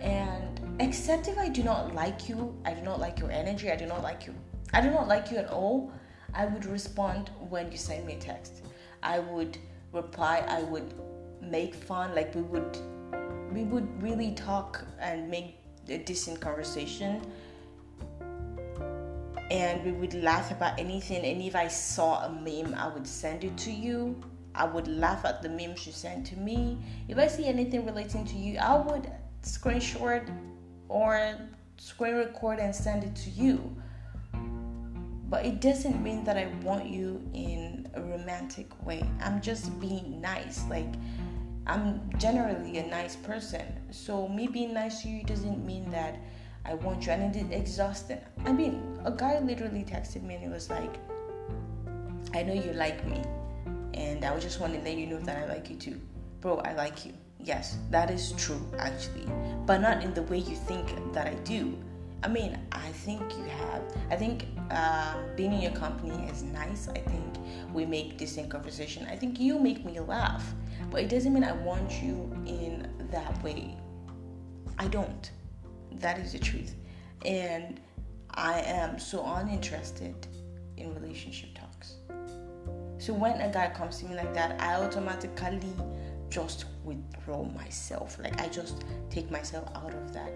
and 0.00 0.60
except 0.80 1.28
if 1.28 1.38
i 1.38 1.48
do 1.48 1.62
not 1.62 1.94
like 1.94 2.28
you 2.28 2.54
i 2.64 2.72
do 2.72 2.82
not 2.82 3.00
like 3.00 3.18
your 3.18 3.30
energy 3.30 3.70
i 3.70 3.76
do 3.76 3.86
not 3.86 4.02
like 4.02 4.26
you 4.26 4.34
i 4.72 4.80
do 4.80 4.90
not 4.90 5.08
like 5.08 5.30
you 5.30 5.36
at 5.36 5.48
all 5.50 5.92
i 6.34 6.44
would 6.46 6.64
respond 6.64 7.30
when 7.48 7.70
you 7.70 7.78
send 7.78 8.06
me 8.06 8.14
a 8.14 8.18
text 8.18 8.64
i 9.02 9.18
would 9.18 9.58
reply 9.92 10.44
i 10.48 10.62
would 10.62 10.94
make 11.40 11.74
fun 11.74 12.14
like 12.14 12.34
we 12.34 12.42
would 12.42 12.78
we 13.52 13.64
would 13.64 14.02
really 14.02 14.32
talk 14.32 14.84
and 15.00 15.30
make 15.30 15.56
a 15.88 15.98
decent 15.98 16.40
conversation 16.40 17.22
and 19.50 19.82
we 19.84 19.92
would 19.92 20.14
laugh 20.14 20.50
about 20.50 20.78
anything. 20.78 21.24
And 21.24 21.40
if 21.40 21.56
I 21.56 21.68
saw 21.68 22.24
a 22.24 22.30
meme, 22.30 22.74
I 22.74 22.88
would 22.88 23.06
send 23.06 23.44
it 23.44 23.56
to 23.58 23.70
you. 23.72 24.20
I 24.58 24.64
would 24.64 24.88
laugh 24.88 25.24
at 25.24 25.40
the 25.40 25.48
memes 25.48 25.86
you 25.86 25.92
sent 25.92 26.26
to 26.26 26.36
me. 26.36 26.78
If 27.06 27.16
I 27.16 27.28
see 27.28 27.46
anything 27.46 27.86
relating 27.86 28.24
to 28.26 28.34
you, 28.34 28.58
I 28.58 28.76
would 28.76 29.10
screenshot 29.42 30.28
or 30.88 31.38
screen 31.76 32.16
record 32.16 32.58
and 32.58 32.74
send 32.74 33.04
it 33.04 33.14
to 33.14 33.30
you. 33.30 33.74
But 35.30 35.46
it 35.46 35.60
doesn't 35.60 36.02
mean 36.02 36.24
that 36.24 36.36
I 36.36 36.46
want 36.64 36.86
you 36.86 37.22
in 37.34 37.88
a 37.94 38.02
romantic 38.02 38.68
way. 38.84 39.08
I'm 39.20 39.40
just 39.40 39.78
being 39.78 40.20
nice. 40.20 40.64
Like, 40.68 40.92
I'm 41.66 42.10
generally 42.18 42.78
a 42.78 42.86
nice 42.86 43.14
person. 43.14 43.62
So, 43.90 44.26
me 44.26 44.48
being 44.48 44.74
nice 44.74 45.02
to 45.02 45.08
you 45.08 45.22
doesn't 45.22 45.64
mean 45.64 45.88
that 45.92 46.18
I 46.64 46.74
want 46.74 47.06
you. 47.06 47.12
And 47.12 47.36
it 47.36 47.52
exhausting. 47.52 48.20
I 48.44 48.52
mean, 48.52 48.98
a 49.04 49.12
guy 49.12 49.38
literally 49.38 49.84
texted 49.84 50.22
me 50.22 50.34
and 50.34 50.42
he 50.42 50.48
was 50.48 50.68
like, 50.68 50.96
I 52.34 52.42
know 52.42 52.54
you 52.54 52.72
like 52.72 53.06
me. 53.06 53.22
And 53.98 54.24
I 54.24 54.38
just 54.38 54.60
want 54.60 54.74
to 54.74 54.80
let 54.80 54.96
you 54.96 55.06
know 55.08 55.18
that 55.18 55.36
I 55.36 55.46
like 55.46 55.68
you 55.68 55.76
too. 55.76 56.00
Bro, 56.40 56.58
I 56.58 56.72
like 56.74 57.04
you. 57.04 57.12
Yes, 57.40 57.78
that 57.90 58.10
is 58.10 58.32
true, 58.32 58.64
actually. 58.78 59.26
But 59.66 59.80
not 59.80 60.04
in 60.04 60.14
the 60.14 60.22
way 60.22 60.38
you 60.38 60.54
think 60.54 60.86
that 61.12 61.26
I 61.26 61.34
do. 61.42 61.76
I 62.22 62.28
mean, 62.28 62.58
I 62.72 62.88
think 62.88 63.22
you 63.36 63.44
have. 63.44 63.82
I 64.10 64.16
think 64.16 64.46
uh, 64.70 65.16
being 65.36 65.52
in 65.52 65.60
your 65.60 65.72
company 65.72 66.28
is 66.30 66.42
nice. 66.42 66.88
I 66.88 66.98
think 66.98 67.38
we 67.72 67.86
make 67.86 68.18
decent 68.18 68.50
conversation. 68.50 69.06
I 69.10 69.16
think 69.16 69.40
you 69.40 69.58
make 69.58 69.84
me 69.84 69.98
laugh. 70.00 70.44
But 70.90 71.02
it 71.02 71.08
doesn't 71.08 71.32
mean 71.32 71.44
I 71.44 71.52
want 71.52 72.02
you 72.02 72.32
in 72.46 72.88
that 73.10 73.42
way. 73.42 73.76
I 74.78 74.86
don't. 74.86 75.30
That 76.00 76.18
is 76.18 76.32
the 76.32 76.38
truth. 76.38 76.74
And 77.24 77.80
I 78.30 78.60
am 78.60 78.98
so 78.98 79.24
uninterested 79.26 80.26
in 80.76 80.94
relationship 80.94 81.50
talks. 81.54 81.67
So 82.98 83.12
when 83.12 83.40
a 83.40 83.50
guy 83.50 83.70
comes 83.70 83.98
to 83.98 84.06
me 84.06 84.16
like 84.16 84.34
that, 84.34 84.60
I 84.60 84.74
automatically 84.74 85.72
just 86.30 86.66
withdraw 86.84 87.44
myself. 87.44 88.18
Like 88.18 88.40
I 88.40 88.48
just 88.48 88.84
take 89.10 89.30
myself 89.30 89.68
out 89.74 89.94
of 89.94 90.12
that, 90.12 90.32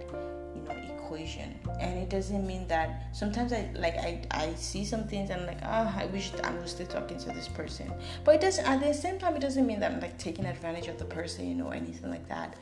you 0.54 0.62
know, 0.62 0.94
equation. 0.94 1.58
And 1.80 1.98
it 1.98 2.08
doesn't 2.08 2.46
mean 2.46 2.66
that 2.68 3.08
sometimes 3.12 3.52
I 3.52 3.70
like 3.74 3.96
I, 3.96 4.22
I 4.30 4.54
see 4.54 4.84
some 4.84 5.04
things 5.04 5.30
and 5.30 5.40
I'm 5.40 5.46
like, 5.46 5.58
ah, 5.64 5.92
oh, 5.94 6.02
I 6.02 6.06
wish 6.06 6.32
I 6.42 6.54
was 6.54 6.70
still 6.70 6.86
talking 6.86 7.18
to 7.18 7.30
this 7.30 7.48
person. 7.48 7.92
But 8.24 8.36
it 8.36 8.40
doesn't 8.40 8.64
at 8.64 8.80
the 8.80 8.94
same 8.94 9.18
time 9.18 9.36
it 9.36 9.40
doesn't 9.40 9.66
mean 9.66 9.80
that 9.80 9.92
I'm 9.92 10.00
like 10.00 10.18
taking 10.18 10.46
advantage 10.46 10.88
of 10.88 10.98
the 10.98 11.04
person 11.04 11.56
you 11.56 11.64
or 11.64 11.74
anything 11.74 12.10
like 12.10 12.28
that. 12.28 12.56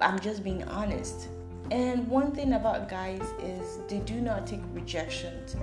I'm 0.00 0.18
just 0.18 0.44
being 0.44 0.64
honest. 0.64 1.28
And 1.70 2.08
one 2.08 2.32
thing 2.32 2.54
about 2.54 2.88
guys 2.88 3.22
is 3.42 3.78
they 3.88 3.98
do 4.00 4.20
not 4.20 4.46
take 4.46 4.60
rejections 4.72 5.56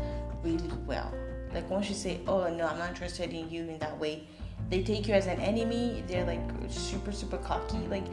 really 0.43 0.69
well. 0.85 1.11
Like 1.55 1.69
once 1.69 1.87
you 1.87 1.95
say, 1.95 2.19
"Oh 2.27 2.47
no, 2.53 2.67
I'm 2.67 2.77
not 2.77 2.89
interested 2.89 3.31
in 3.33 3.49
you 3.49 3.63
in 3.63 3.79
that 3.79 3.97
way," 3.97 4.27
they 4.69 4.83
take 4.83 5.07
you 5.07 5.13
as 5.13 5.27
an 5.27 5.39
enemy. 5.39 6.03
They're 6.05 6.25
like 6.25 6.41
super 6.69 7.13
super 7.13 7.37
cocky. 7.37 7.79
Like 7.87 8.03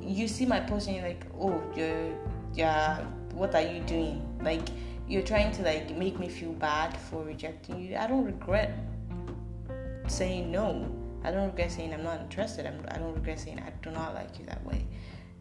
you 0.00 0.26
see 0.26 0.44
my 0.44 0.60
post 0.60 0.88
and 0.88 0.96
you're 0.96 1.06
like, 1.06 1.24
"Oh, 1.40 1.62
you're 1.76 2.12
yeah, 2.54 3.04
what 3.32 3.54
are 3.54 3.62
you 3.62 3.80
doing?" 3.82 4.20
Like 4.42 4.68
you're 5.08 5.22
trying 5.22 5.52
to 5.52 5.62
like 5.62 5.96
make 5.96 6.18
me 6.18 6.28
feel 6.28 6.52
bad 6.52 6.96
for 6.96 7.22
rejecting 7.22 7.80
you. 7.80 7.96
I 7.96 8.08
don't 8.08 8.24
regret 8.24 8.74
saying 10.08 10.50
no. 10.50 10.90
I 11.22 11.30
don't 11.30 11.46
regret 11.46 11.70
saying 11.70 11.94
I'm 11.94 12.02
not 12.02 12.20
interested. 12.20 12.66
I'm, 12.66 12.80
I 12.88 12.98
do 12.98 13.04
not 13.04 13.14
regret 13.14 13.38
saying 13.40 13.60
I 13.60 13.70
do 13.82 13.90
not 13.90 14.14
like 14.14 14.38
you 14.38 14.44
that 14.46 14.64
way. 14.66 14.84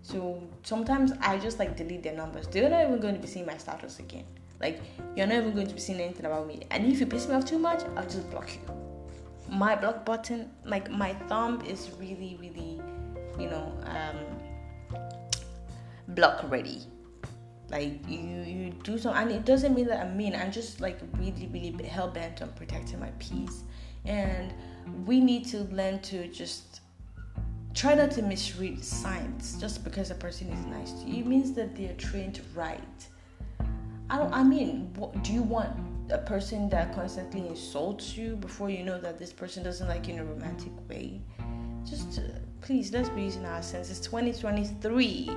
So 0.04 0.42
sometimes 0.64 1.12
I 1.22 1.38
just 1.38 1.60
like 1.60 1.76
delete 1.76 2.04
their 2.04 2.16
numbers. 2.16 2.48
They're 2.48 2.70
not 2.70 2.84
even 2.84 3.00
going 3.00 3.16
to 3.16 3.20
be 3.20 3.28
seeing 3.28 3.46
my 3.46 3.58
status 3.58 4.00
again. 4.00 4.26
Like 4.60 4.82
you're 5.16 5.28
not 5.28 5.38
even 5.38 5.54
going 5.54 5.68
to 5.68 5.74
be 5.74 5.80
seeing 5.80 6.00
anything 6.00 6.26
about 6.26 6.48
me. 6.48 6.62
And 6.72 6.86
if 6.92 7.00
you 7.00 7.06
piss 7.06 7.28
me 7.28 7.36
off 7.36 7.46
too 7.46 7.60
much, 7.60 7.84
I'll 7.96 8.04
just 8.04 8.30
block 8.32 8.50
you. 8.54 8.62
My 9.50 9.76
block 9.76 10.06
button, 10.06 10.52
like 10.66 10.92
my 10.92 11.14
thumb 11.30 11.62
is 11.62 11.92
really, 11.98 12.38
really, 12.40 12.82
you 13.40 13.50
know, 13.50 13.74
um, 13.86 14.98
block 16.10 16.50
ready. 16.50 16.82
Like 17.70 18.08
you, 18.08 18.20
you 18.20 18.74
do 18.84 18.98
some, 18.98 19.16
and 19.16 19.32
it 19.32 19.46
doesn't 19.46 19.76
mean 19.76 19.88
that 19.88 20.00
I'm 20.00 20.18
mean. 20.18 20.36
I'm 20.36 20.52
just 20.52 20.80
like 20.80 20.98
really, 21.18 21.50
really 21.52 21.84
hell 21.84 22.08
bent 22.08 22.42
on 22.42 22.50
protecting 22.54 23.00
my 23.00 23.12
peace. 23.20 23.64
And 24.06 24.54
we 25.06 25.20
need 25.20 25.46
to 25.48 25.64
learn 25.66 26.00
to 26.04 26.28
just 26.28 26.80
try 27.74 27.94
not 27.94 28.12
to 28.12 28.22
misread 28.22 28.84
signs 28.84 29.60
just 29.60 29.84
because 29.84 30.12
a 30.12 30.16
person 30.16 30.50
is 30.50 30.66
nice 30.66 30.94
to 30.94 31.10
you. 31.10 31.22
It 31.22 31.28
means 31.28 31.54
that 31.54 31.76
they're 31.76 31.94
trained 31.94 32.40
right. 32.56 33.08
I 34.10 34.18
don't. 34.18 34.34
I 34.34 34.44
mean, 34.44 34.94
what, 34.96 35.24
do 35.24 35.34
you 35.34 35.44
want 35.44 35.70
a 36.10 36.18
person 36.18 36.70
that 36.70 36.94
constantly 36.96 37.48
insults 37.48 38.16
you 38.16 38.36
before 38.38 38.70
you 38.70 38.84
know 38.84 39.00
that 39.00 39.20
this 39.20 39.34
person 39.34 39.64
doesn't 39.64 39.88
like 39.88 40.08
you 40.08 40.14
in 40.14 40.20
a 40.20 40.26
romantic 40.26 40.72
way? 40.90 41.22
Just 41.86 42.20
uh, 42.20 42.22
please, 42.62 42.92
let's 42.94 43.10
be 43.10 43.24
using 43.24 43.46
our 43.46 43.62
senses. 43.62 44.00
2023. 44.00 45.30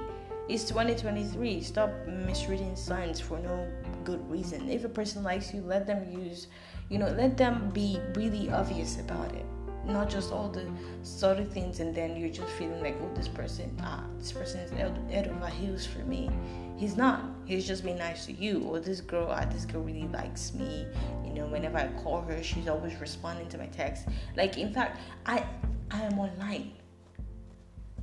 It's 0.48 0.64
2023. 0.64 1.62
Stop 1.62 1.90
misreading 2.06 2.74
signs 2.74 3.20
for 3.20 3.38
no 3.38 3.68
good 4.04 4.28
reason. 4.30 4.68
If 4.68 4.84
a 4.84 4.88
person 4.88 5.22
likes 5.22 5.54
you, 5.54 5.62
let 5.62 5.86
them 5.86 6.10
use, 6.10 6.48
you 6.88 6.98
know, 6.98 7.08
let 7.08 7.36
them 7.36 7.70
be 7.70 8.00
really 8.14 8.50
obvious 8.50 8.98
about 8.98 9.32
it 9.34 9.46
not 9.87 10.10
just 10.10 10.32
all 10.32 10.49
the 10.49 10.66
sort 11.02 11.38
of 11.38 11.50
things 11.52 11.80
and 11.80 11.94
then 11.94 12.16
you're 12.16 12.28
just 12.28 12.50
feeling 12.52 12.80
like 12.82 12.96
oh 13.02 13.10
this 13.14 13.28
person 13.28 13.75
ah 13.82 14.04
this 14.18 14.32
person 14.32 14.60
is 14.60 14.70
head 14.70 15.28
over 15.28 15.46
heels 15.46 15.87
for 15.87 16.00
me. 16.00 16.30
He's 16.76 16.96
not. 16.96 17.25
He's 17.44 17.66
just 17.66 17.84
being 17.84 17.99
nice 17.99 18.25
to 18.26 18.32
you. 18.32 18.62
Or 18.64 18.80
this 18.80 19.00
girl 19.00 19.28
ah 19.30 19.44
this 19.46 19.64
girl 19.64 19.82
really 19.82 20.08
likes 20.08 20.54
me. 20.54 20.87
You 21.25 21.32
know 21.34 21.46
whenever 21.46 21.78
i 21.78 21.88
call 22.02 22.22
her 22.22 22.42
she's 22.42 22.68
always 22.68 23.00
responding 23.00 23.49
to 23.50 23.58
my 23.58 23.66
text 23.66 24.08
like 24.37 24.58
in 24.58 24.72
fact 24.75 25.00
i 25.26 25.44
i 25.90 26.02
am 26.02 26.18
online 26.18 26.72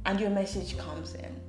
and 0.05 0.19
your 0.19 0.29
message 0.29 0.77
comes 0.77 1.15
in. 1.15 1.41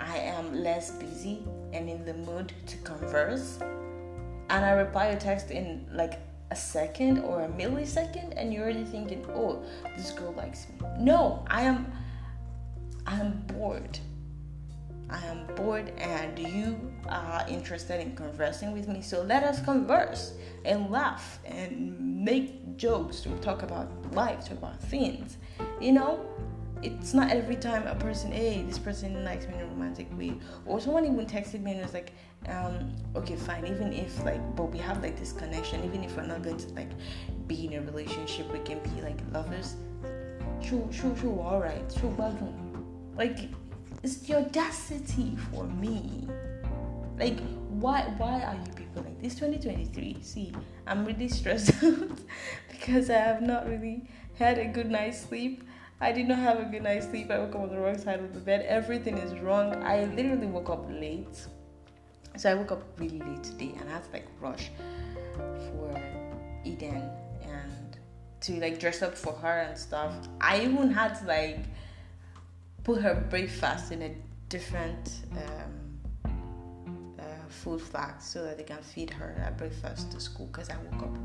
I 0.00 0.16
am 0.16 0.62
less 0.62 0.92
busy 0.92 1.42
and 1.72 1.90
in 1.90 2.04
the 2.04 2.14
mood 2.14 2.52
to 2.66 2.76
converse 2.78 3.58
and 3.60 4.64
i 4.64 4.70
reply 4.70 5.10
your 5.10 5.20
text 5.20 5.50
in 5.50 5.86
like 5.92 6.18
a 6.50 6.56
second 6.56 7.18
or 7.20 7.42
a 7.42 7.48
millisecond 7.48 8.32
and 8.36 8.52
you're 8.52 8.64
already 8.64 8.84
thinking, 8.84 9.24
oh, 9.34 9.62
this 9.96 10.10
girl 10.12 10.32
likes 10.32 10.66
me. 10.68 10.86
No, 10.98 11.44
I 11.48 11.62
am 11.62 11.92
I 13.06 13.18
am 13.20 13.42
bored. 13.46 13.98
I 15.10 15.24
am 15.26 15.46
bored 15.54 15.90
and 15.96 16.38
you 16.38 16.92
are 17.08 17.44
interested 17.48 18.00
in 18.00 18.14
conversing 18.14 18.72
with 18.72 18.88
me. 18.88 19.00
So 19.00 19.22
let 19.22 19.42
us 19.42 19.62
converse 19.62 20.34
and 20.64 20.90
laugh 20.90 21.38
and 21.46 22.24
make 22.24 22.76
jokes 22.76 23.20
to 23.20 23.30
talk 23.38 23.62
about 23.62 23.90
life, 24.14 24.40
talk 24.40 24.58
about 24.58 24.80
things. 24.80 25.38
You 25.80 25.92
know, 25.92 26.26
it's 26.82 27.14
not 27.14 27.30
every 27.30 27.56
time 27.56 27.86
a 27.86 27.94
person, 27.94 28.30
hey, 28.30 28.62
this 28.62 28.78
person 28.78 29.24
likes 29.24 29.46
me 29.46 29.54
in 29.54 29.60
a 29.60 29.66
romantic 29.66 30.06
way. 30.16 30.34
Or 30.66 30.80
someone 30.80 31.04
even 31.04 31.26
texted 31.26 31.62
me 31.62 31.72
and 31.72 31.82
was 31.82 31.94
like, 31.94 32.12
um, 32.46 32.92
okay, 33.16 33.36
fine, 33.36 33.66
even 33.66 33.92
if 33.92 34.24
like, 34.24 34.40
but 34.56 34.70
we 34.70 34.78
have 34.78 35.02
like 35.02 35.18
this 35.18 35.32
connection, 35.32 35.84
even 35.84 36.04
if 36.04 36.16
we're 36.16 36.26
not 36.26 36.42
going 36.42 36.56
to 36.56 36.68
like 36.74 36.90
be 37.46 37.66
in 37.66 37.74
a 37.74 37.82
relationship, 37.82 38.50
we 38.52 38.60
can 38.60 38.78
be 38.80 39.02
like 39.02 39.18
lovers. 39.32 39.76
True, 40.62 40.88
true, 40.92 41.14
true, 41.18 41.38
alright, 41.38 41.88
true, 41.96 42.14
like, 43.16 43.38
it's 44.02 44.16
the 44.18 44.36
audacity 44.36 45.36
for 45.50 45.64
me. 45.64 46.28
Like, 47.18 47.40
why, 47.68 48.02
why 48.16 48.42
are 48.42 48.54
you 48.54 48.72
people 48.74 49.02
like 49.02 49.20
this? 49.20 49.34
2023. 49.34 50.18
See, 50.22 50.52
I'm 50.86 51.04
really 51.04 51.28
stressed 51.28 51.72
out 51.82 52.18
because 52.70 53.10
I 53.10 53.18
have 53.18 53.42
not 53.42 53.68
really 53.68 54.08
had 54.38 54.58
a 54.58 54.66
good 54.66 54.90
night's 54.90 55.20
sleep 55.20 55.64
I 56.00 56.12
did 56.12 56.28
not 56.28 56.38
have 56.38 56.60
a 56.60 56.64
good 56.64 56.84
night's 56.84 57.06
sleep. 57.06 57.28
I 57.28 57.38
woke 57.38 57.56
up 57.56 57.62
on 57.62 57.70
the 57.70 57.78
wrong 57.78 57.98
side 57.98 58.20
of 58.20 58.32
the 58.32 58.38
bed. 58.38 58.64
Everything 58.68 59.18
is 59.18 59.36
wrong. 59.40 59.74
I 59.82 60.04
literally 60.04 60.46
woke 60.46 60.70
up 60.70 60.88
late. 60.88 61.46
So 62.38 62.48
I 62.48 62.54
woke 62.54 62.70
up 62.70 62.84
really 63.00 63.18
late 63.18 63.42
today 63.42 63.74
and 63.80 63.90
I 63.90 63.94
had 63.94 64.04
to 64.04 64.12
like 64.12 64.28
rush 64.40 64.70
for 65.34 66.00
Eden 66.64 67.10
and 67.42 67.96
to 68.42 68.52
like 68.60 68.78
dress 68.78 69.02
up 69.02 69.16
for 69.16 69.32
her 69.32 69.62
and 69.62 69.76
stuff. 69.76 70.14
I 70.40 70.60
even 70.60 70.92
had 70.92 71.14
to 71.16 71.26
like 71.26 71.58
put 72.84 73.02
her 73.02 73.26
breakfast 73.28 73.90
in 73.90 74.02
a 74.02 74.14
different 74.48 75.22
um, 75.32 75.98
um, 76.24 77.48
food 77.48 77.82
flags 77.82 78.24
so 78.24 78.44
that 78.44 78.56
they 78.56 78.62
can 78.62 78.82
feed 78.82 79.10
her 79.10 79.34
at 79.44 79.58
breakfast 79.58 80.12
to 80.12 80.20
school. 80.20 80.46
Cause 80.52 80.70
I 80.70 80.76
woke 80.76 81.02
up 81.02 81.18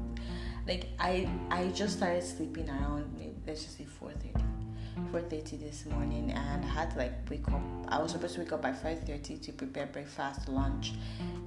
like 0.68 0.88
I 0.98 1.30
I 1.52 1.68
just 1.76 1.98
started 1.98 2.24
sleeping 2.24 2.68
around 2.72 3.06
let's 3.46 3.64
just 3.64 3.78
say 3.78 3.86
4:30. 3.86 4.53
4.30 5.12 5.60
this 5.60 5.86
morning 5.86 6.32
and 6.32 6.64
I 6.64 6.68
had 6.68 6.92
to 6.92 6.98
like 6.98 7.14
wake 7.30 7.48
up. 7.48 7.62
I 7.88 8.02
was 8.02 8.12
supposed 8.12 8.36
to 8.36 8.42
wake 8.42 8.54
up 8.54 8.62
by 8.62 8.72
5.30 8.72 9.42
to 9.44 9.52
prepare 9.52 9.86
breakfast, 9.88 10.48
lunch, 10.48 10.94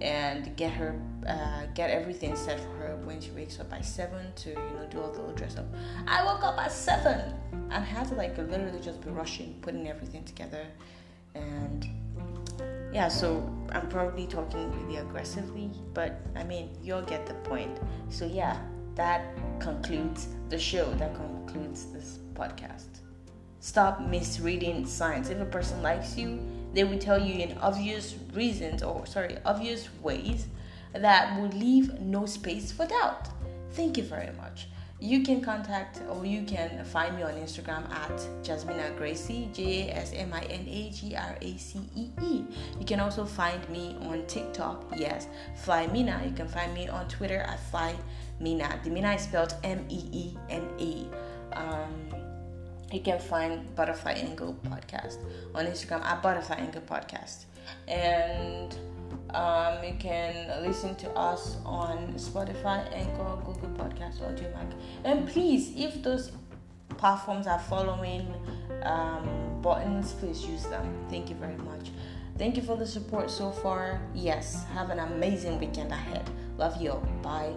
and 0.00 0.56
get 0.56 0.72
her, 0.72 1.00
uh, 1.28 1.66
get 1.74 1.90
everything 1.90 2.36
set 2.36 2.60
for 2.60 2.76
her 2.76 2.96
when 3.04 3.20
she 3.20 3.30
wakes 3.30 3.58
up 3.60 3.70
by 3.70 3.80
7 3.80 4.32
to, 4.36 4.50
you 4.50 4.54
know, 4.54 4.86
do 4.90 5.00
all 5.00 5.10
the 5.10 5.18
little 5.18 5.34
dress 5.34 5.56
up. 5.56 5.66
I 6.06 6.24
woke 6.24 6.44
up 6.44 6.58
at 6.58 6.72
7 6.72 7.34
and 7.70 7.84
had 7.84 8.08
to 8.08 8.14
like 8.14 8.36
literally 8.36 8.80
just 8.80 9.00
be 9.00 9.10
rushing, 9.10 9.54
putting 9.62 9.88
everything 9.88 10.24
together. 10.24 10.66
And 11.34 11.86
yeah, 12.92 13.08
so 13.08 13.52
I'm 13.72 13.88
probably 13.88 14.26
talking 14.26 14.70
really 14.82 14.98
aggressively, 14.98 15.70
but 15.92 16.20
I 16.34 16.44
mean, 16.44 16.70
you'll 16.82 17.02
get 17.02 17.26
the 17.26 17.34
point. 17.34 17.78
So 18.08 18.24
yeah, 18.24 18.58
that 18.94 19.36
concludes 19.60 20.28
the 20.48 20.58
show. 20.58 20.92
That 20.94 21.14
concludes 21.14 21.86
this 21.92 22.20
podcast. 22.34 23.00
Stop 23.60 24.00
misreading 24.00 24.86
signs. 24.86 25.30
If 25.30 25.40
a 25.40 25.44
person 25.44 25.82
likes 25.82 26.16
you, 26.16 26.38
they 26.74 26.84
will 26.84 26.98
tell 26.98 27.18
you 27.18 27.34
in 27.34 27.56
obvious 27.58 28.16
reasons 28.34 28.82
or 28.82 29.06
sorry, 29.06 29.38
obvious 29.44 29.88
ways 30.02 30.46
that 30.92 31.38
will 31.38 31.48
leave 31.48 32.00
no 32.00 32.26
space 32.26 32.70
for 32.70 32.86
doubt. 32.86 33.28
Thank 33.72 33.96
you 33.96 34.04
very 34.04 34.30
much. 34.36 34.68
You 34.98 35.22
can 35.22 35.42
contact 35.42 36.00
or 36.08 36.24
you 36.24 36.42
can 36.44 36.82
find 36.86 37.16
me 37.16 37.22
on 37.22 37.32
Instagram 37.32 37.90
at 37.92 38.16
Jasmina 38.42 38.96
Gracee, 38.98 39.52
J 39.52 39.90
A 39.90 39.96
S 39.96 40.12
M 40.14 40.32
I 40.32 40.40
N 40.44 40.66
A 40.66 40.90
G 40.90 41.14
R 41.14 41.36
A 41.40 41.56
C 41.58 41.80
E 41.94 42.08
E. 42.22 42.44
You 42.78 42.86
can 42.86 43.00
also 43.00 43.26
find 43.26 43.68
me 43.68 43.96
on 44.02 44.26
TikTok, 44.26 44.92
yes, 44.96 45.28
Fly 45.64 45.86
Meena. 45.88 46.24
You 46.24 46.34
can 46.34 46.48
find 46.48 46.72
me 46.72 46.88
on 46.88 47.06
Twitter 47.08 47.40
at 47.40 47.60
Fly 47.70 47.94
Meena. 48.40 48.82
The 48.84 48.90
Mina 48.90 49.12
is 49.12 49.22
spelled 49.22 49.54
M 49.64 49.84
E 49.90 50.08
E 50.12 50.38
N 50.48 50.66
A. 50.80 51.58
Um, 51.58 51.95
you 52.92 53.00
can 53.00 53.18
find 53.18 53.74
Butterfly 53.74 54.12
Angle 54.12 54.56
Podcast 54.64 55.18
on 55.54 55.66
Instagram 55.66 56.02
at 56.04 56.22
Butterfly 56.22 56.56
Angle 56.56 56.82
Podcast. 56.82 57.46
And 57.88 58.76
um, 59.30 59.82
you 59.84 59.94
can 59.98 60.62
listen 60.62 60.94
to 60.96 61.10
us 61.10 61.56
on 61.64 62.14
Spotify, 62.14 62.86
Anchor, 62.92 63.36
Google 63.44 63.70
Podcast, 63.70 64.20
Audiomack. 64.20 64.72
And 65.04 65.28
please, 65.28 65.72
if 65.76 66.02
those 66.02 66.30
platforms 66.96 67.46
are 67.46 67.58
following 67.58 68.32
um, 68.82 69.60
buttons, 69.62 70.12
please 70.14 70.44
use 70.44 70.64
them. 70.64 71.06
Thank 71.10 71.28
you 71.28 71.36
very 71.36 71.56
much. 71.56 71.90
Thank 72.38 72.56
you 72.56 72.62
for 72.62 72.76
the 72.76 72.86
support 72.86 73.30
so 73.30 73.50
far. 73.50 74.00
Yes, 74.14 74.64
have 74.74 74.90
an 74.90 74.98
amazing 74.98 75.58
weekend 75.58 75.90
ahead. 75.90 76.28
Love 76.56 76.80
you. 76.80 76.92
Bye. 77.22 77.54